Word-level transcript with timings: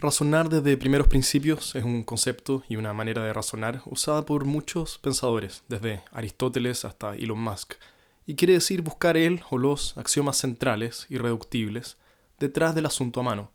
Razonar 0.00 0.48
desde 0.48 0.78
primeros 0.78 1.08
principios 1.08 1.76
es 1.76 1.84
un 1.84 2.04
concepto 2.04 2.62
y 2.70 2.76
una 2.76 2.94
manera 2.94 3.22
de 3.22 3.34
razonar 3.34 3.82
usada 3.84 4.24
por 4.24 4.46
muchos 4.46 4.96
pensadores, 4.96 5.62
desde 5.68 6.02
Aristóteles 6.10 6.86
hasta 6.86 7.14
Elon 7.16 7.38
Musk, 7.38 7.74
y 8.24 8.34
quiere 8.34 8.54
decir 8.54 8.80
buscar 8.80 9.18
el 9.18 9.42
o 9.50 9.58
los 9.58 9.98
axiomas 9.98 10.38
centrales, 10.38 11.04
irreductibles, 11.10 11.98
detrás 12.38 12.74
del 12.74 12.86
asunto 12.86 13.20
a 13.20 13.24
mano. 13.24 13.50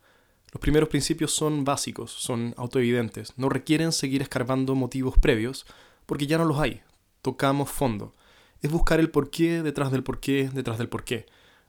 Los 0.53 0.61
primeros 0.61 0.87
principios 0.87 1.31
son 1.31 1.63
básicos, 1.63 2.11
son 2.11 2.53
autoevidentes, 2.57 3.33
no 3.37 3.49
requieren 3.49 3.91
seguir 3.91 4.21
escarbando 4.21 4.75
motivos 4.75 5.17
previos, 5.17 5.65
porque 6.05 6.27
ya 6.27 6.37
no 6.37 6.45
los 6.45 6.59
hay. 6.59 6.83
Tocamos 7.23 7.71
fondo. 7.71 8.13
Es 8.61 8.69
buscar 8.69 8.99
el 8.99 9.09
porqué 9.09 9.63
detrás 9.63 9.91
del 9.91 10.03
porqué 10.03 10.51
detrás 10.53 10.77
del 10.77 10.89
porqué 10.89 11.25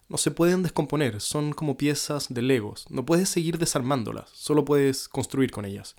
no 0.08 0.18
se 0.18 0.30
pueden 0.30 0.62
descomponer, 0.62 1.20
son 1.20 1.52
como 1.52 1.76
piezas 1.76 2.32
de 2.32 2.42
legos. 2.42 2.86
No 2.90 3.04
puedes 3.04 3.28
seguir 3.28 3.58
desarmándolas, 3.58 4.30
solo 4.30 4.64
puedes 4.64 5.08
construir 5.08 5.50
con 5.50 5.64
ellas. 5.64 5.96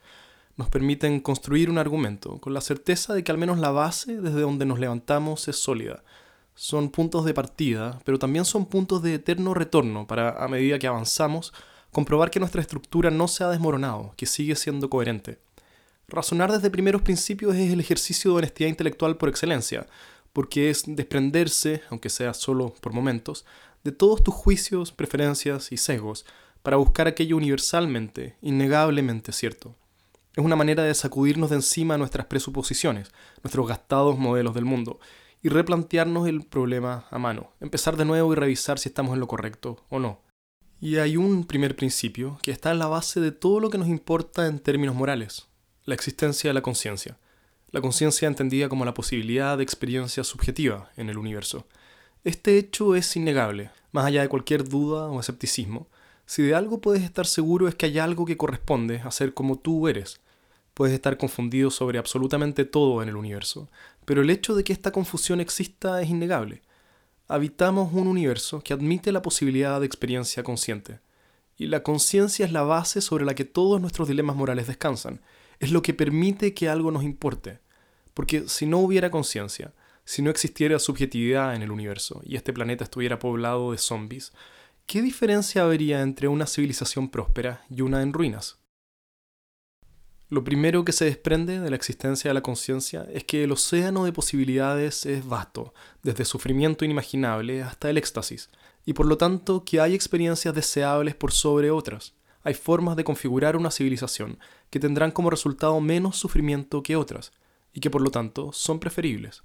Nos 0.55 0.69
permiten 0.69 1.19
construir 1.19 1.69
un 1.69 1.77
argumento 1.77 2.39
con 2.39 2.53
la 2.53 2.61
certeza 2.61 3.13
de 3.13 3.23
que 3.23 3.31
al 3.31 3.37
menos 3.37 3.59
la 3.59 3.71
base 3.71 4.19
desde 4.21 4.41
donde 4.41 4.65
nos 4.65 4.79
levantamos 4.79 5.47
es 5.47 5.57
sólida. 5.57 6.03
Son 6.55 6.89
puntos 6.89 7.25
de 7.25 7.33
partida, 7.33 7.99
pero 8.05 8.17
también 8.17 8.45
son 8.45 8.65
puntos 8.65 9.03
de 9.03 9.15
eterno 9.15 9.53
retorno 9.53 10.07
para, 10.07 10.43
a 10.43 10.47
medida 10.47 10.79
que 10.79 10.87
avanzamos, 10.87 11.53
comprobar 11.91 12.31
que 12.31 12.39
nuestra 12.39 12.61
estructura 12.61 13.11
no 13.11 13.27
se 13.27 13.43
ha 13.43 13.49
desmoronado, 13.49 14.13
que 14.17 14.25
sigue 14.25 14.55
siendo 14.55 14.89
coherente. 14.89 15.37
Razonar 16.07 16.51
desde 16.51 16.71
primeros 16.71 17.01
principios 17.01 17.55
es 17.55 17.71
el 17.71 17.81
ejercicio 17.81 18.31
de 18.31 18.37
honestidad 18.37 18.69
intelectual 18.69 19.17
por 19.17 19.29
excelencia, 19.29 19.85
porque 20.37 20.69
es 20.69 20.83
desprenderse, 20.85 21.81
aunque 21.89 22.11
sea 22.11 22.35
solo 22.35 22.75
por 22.79 22.93
momentos, 22.93 23.43
de 23.83 23.91
todos 23.91 24.23
tus 24.23 24.35
juicios, 24.35 24.91
preferencias 24.91 25.71
y 25.71 25.77
sesgos 25.77 26.27
para 26.61 26.77
buscar 26.77 27.07
aquello 27.07 27.37
universalmente, 27.37 28.35
innegablemente 28.43 29.31
cierto. 29.31 29.75
Es 30.35 30.45
una 30.45 30.55
manera 30.55 30.83
de 30.83 30.93
sacudirnos 30.93 31.49
de 31.49 31.55
encima 31.55 31.97
nuestras 31.97 32.27
presuposiciones, 32.27 33.09
nuestros 33.41 33.67
gastados 33.67 34.19
modelos 34.19 34.53
del 34.53 34.65
mundo, 34.65 34.99
y 35.41 35.49
replantearnos 35.49 36.27
el 36.27 36.43
problema 36.43 37.07
a 37.09 37.17
mano, 37.17 37.49
empezar 37.59 37.97
de 37.97 38.05
nuevo 38.05 38.31
y 38.31 38.35
revisar 38.35 38.77
si 38.77 38.89
estamos 38.89 39.15
en 39.15 39.21
lo 39.21 39.27
correcto 39.27 39.83
o 39.89 39.97
no. 39.97 40.21
Y 40.79 40.97
hay 40.97 41.17
un 41.17 41.45
primer 41.45 41.75
principio 41.75 42.37
que 42.43 42.51
está 42.51 42.69
en 42.69 42.77
la 42.77 42.85
base 42.85 43.19
de 43.21 43.31
todo 43.31 43.59
lo 43.59 43.71
que 43.71 43.79
nos 43.79 43.87
importa 43.87 44.45
en 44.45 44.59
términos 44.59 44.93
morales, 44.93 45.47
la 45.85 45.95
existencia 45.95 46.51
de 46.51 46.53
la 46.53 46.61
conciencia. 46.61 47.17
La 47.69 47.81
conciencia 47.81 48.29
entendida 48.29 48.69
como 48.69 48.85
la 48.85 48.93
posibilidad 48.93 49.57
de 49.57 49.63
experiencia 49.63 50.23
subjetiva 50.23 50.89
en 50.95 51.09
el 51.09 51.17
universo. 51.17 51.67
Este 52.23 52.57
hecho 52.57 52.95
es 52.95 53.13
innegable, 53.17 53.71
más 53.91 54.05
allá 54.05 54.21
de 54.21 54.29
cualquier 54.29 54.69
duda 54.69 55.07
o 55.07 55.19
escepticismo. 55.19 55.87
Si 56.25 56.43
de 56.43 56.55
algo 56.55 56.79
puedes 56.79 57.03
estar 57.03 57.25
seguro 57.25 57.67
es 57.67 57.75
que 57.75 57.87
hay 57.87 57.99
algo 57.99 58.25
que 58.25 58.37
corresponde 58.37 59.01
a 59.03 59.11
ser 59.11 59.33
como 59.33 59.59
tú 59.59 59.89
eres. 59.89 60.21
Puedes 60.73 60.93
estar 60.93 61.17
confundido 61.17 61.69
sobre 61.69 61.99
absolutamente 61.99 62.63
todo 62.63 63.03
en 63.03 63.09
el 63.09 63.17
universo, 63.17 63.69
pero 64.05 64.21
el 64.21 64.29
hecho 64.29 64.55
de 64.55 64.63
que 64.63 64.71
esta 64.71 64.93
confusión 64.93 65.41
exista 65.41 66.01
es 66.01 66.09
innegable. 66.09 66.61
Habitamos 67.27 67.91
un 67.91 68.07
universo 68.07 68.61
que 68.61 68.71
admite 68.71 69.11
la 69.11 69.21
posibilidad 69.21 69.81
de 69.81 69.87
experiencia 69.87 70.41
consciente, 70.41 71.01
y 71.57 71.67
la 71.67 71.83
conciencia 71.83 72.45
es 72.45 72.51
la 72.51 72.61
base 72.61 73.01
sobre 73.01 73.25
la 73.25 73.35
que 73.35 73.45
todos 73.45 73.81
nuestros 73.81 74.07
dilemas 74.07 74.35
morales 74.35 74.67
descansan, 74.67 75.21
es 75.59 75.71
lo 75.71 75.81
que 75.81 75.93
permite 75.93 76.53
que 76.53 76.69
algo 76.69 76.91
nos 76.91 77.03
importe, 77.03 77.59
porque 78.13 78.47
si 78.47 78.65
no 78.65 78.77
hubiera 78.77 79.11
conciencia, 79.11 79.73
si 80.05 80.21
no 80.21 80.29
existiera 80.29 80.79
subjetividad 80.79 81.55
en 81.55 81.63
el 81.63 81.71
universo 81.71 82.21
y 82.23 82.35
este 82.35 82.53
planeta 82.53 82.83
estuviera 82.83 83.19
poblado 83.19 83.71
de 83.71 83.77
zombies, 83.77 84.31
¿qué 84.85 85.01
diferencia 85.01 85.63
habría 85.63 86.01
entre 86.01 86.27
una 86.27 86.45
civilización 86.45 87.09
próspera 87.09 87.65
y 87.69 87.81
una 87.81 88.01
en 88.01 88.13
ruinas? 88.13 88.59
Lo 90.29 90.43
primero 90.43 90.83
que 90.83 90.91
se 90.91 91.05
desprende 91.05 91.59
de 91.59 91.69
la 91.69 91.75
existencia 91.77 92.29
de 92.29 92.33
la 92.33 92.41
conciencia 92.41 93.07
es 93.13 93.23
que 93.23 93.45
el 93.45 93.51
océano 93.51 94.03
de 94.03 94.11
posibilidades 94.11 95.05
es 95.05 95.25
vasto, 95.25 95.73
desde 96.03 96.25
sufrimiento 96.25 96.83
inimaginable 96.83 97.63
hasta 97.63 97.89
el 97.89 97.97
éxtasis, 97.97 98.49
y 98.87 98.93
por 98.93 99.05
lo 99.05 99.17
tanto 99.17 99.65
que 99.65 99.81
hay 99.81 99.93
experiencias 99.93 100.55
deseables 100.55 101.13
por 101.13 101.33
sobre 101.33 101.71
otras. 101.71 102.13
Hay 102.41 102.53
formas 102.53 102.95
de 102.95 103.03
configurar 103.03 103.57
una 103.57 103.69
civilización 103.69 104.39
que 104.69 104.79
tendrán 104.79 105.11
como 105.11 105.29
resultado 105.29 105.77
menos 105.81 106.15
sufrimiento 106.15 106.81
que 106.81 106.95
otras, 106.95 107.33
y 107.73 107.81
que 107.81 107.89
por 107.89 108.01
lo 108.01 108.11
tanto 108.11 108.53
son 108.53 108.79
preferibles. 108.79 109.43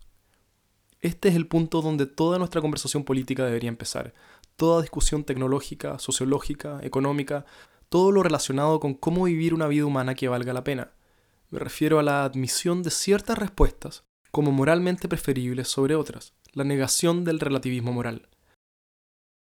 Este 1.00 1.28
es 1.28 1.34
el 1.34 1.48
punto 1.48 1.82
donde 1.82 2.06
toda 2.06 2.38
nuestra 2.38 2.60
conversación 2.60 3.02
política 3.02 3.44
debería 3.44 3.68
empezar. 3.68 4.14
Toda 4.54 4.80
discusión 4.80 5.24
tecnológica, 5.24 5.98
sociológica, 5.98 6.78
económica, 6.80 7.44
todo 7.88 8.12
lo 8.12 8.22
relacionado 8.22 8.78
con 8.78 8.94
cómo 8.94 9.24
vivir 9.24 9.54
una 9.54 9.66
vida 9.66 9.86
humana 9.86 10.14
que 10.14 10.28
valga 10.28 10.52
la 10.52 10.62
pena. 10.62 10.92
Me 11.50 11.58
refiero 11.58 11.98
a 11.98 12.04
la 12.04 12.22
admisión 12.22 12.84
de 12.84 12.92
ciertas 12.92 13.38
respuestas 13.38 14.04
como 14.30 14.52
moralmente 14.52 15.08
preferibles 15.08 15.66
sobre 15.66 15.96
otras, 15.96 16.32
la 16.52 16.62
negación 16.62 17.24
del 17.24 17.40
relativismo 17.40 17.92
moral. 17.92 18.28